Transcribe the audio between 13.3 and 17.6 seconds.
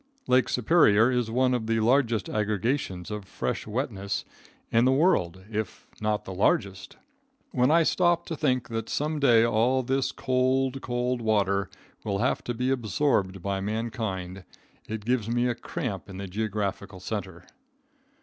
by mankind, it gives me a cramp in the geographical center.